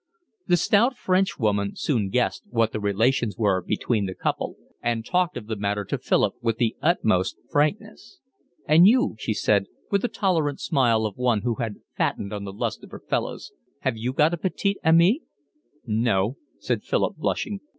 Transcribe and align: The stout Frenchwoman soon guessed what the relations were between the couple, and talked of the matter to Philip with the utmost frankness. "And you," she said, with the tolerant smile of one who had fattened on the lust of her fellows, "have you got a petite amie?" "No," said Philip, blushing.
The 0.47 0.57
stout 0.57 0.97
Frenchwoman 0.97 1.75
soon 1.75 2.09
guessed 2.09 2.41
what 2.49 2.71
the 2.71 2.79
relations 2.79 3.37
were 3.37 3.61
between 3.61 4.07
the 4.07 4.15
couple, 4.15 4.55
and 4.81 5.05
talked 5.05 5.37
of 5.37 5.45
the 5.45 5.55
matter 5.55 5.85
to 5.85 5.99
Philip 5.99 6.33
with 6.41 6.57
the 6.57 6.75
utmost 6.81 7.37
frankness. 7.51 8.17
"And 8.67 8.87
you," 8.87 9.13
she 9.19 9.35
said, 9.35 9.65
with 9.91 10.01
the 10.01 10.07
tolerant 10.07 10.59
smile 10.59 11.05
of 11.05 11.17
one 11.17 11.41
who 11.41 11.53
had 11.59 11.81
fattened 11.95 12.33
on 12.33 12.45
the 12.45 12.51
lust 12.51 12.83
of 12.83 12.89
her 12.89 13.03
fellows, 13.07 13.51
"have 13.81 13.95
you 13.95 14.11
got 14.11 14.33
a 14.33 14.37
petite 14.37 14.79
amie?" 14.83 15.21
"No," 15.85 16.37
said 16.57 16.81
Philip, 16.81 17.17
blushing. 17.17 17.59